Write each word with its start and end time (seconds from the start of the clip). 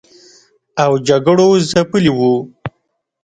او 0.83 0.91
جګړو 1.07 1.47
ځپلي 1.69 2.11
و 2.17 2.19